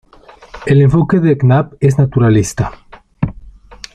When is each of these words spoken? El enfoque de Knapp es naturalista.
El 0.65 0.81
enfoque 0.81 1.19
de 1.19 1.37
Knapp 1.37 1.75
es 1.79 1.99
naturalista. 1.99 2.71